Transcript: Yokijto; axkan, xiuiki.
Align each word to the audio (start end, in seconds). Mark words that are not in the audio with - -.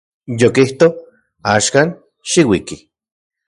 Yokijto; 0.43 0.87
axkan, 1.53 1.89
xiuiki. 2.29 2.77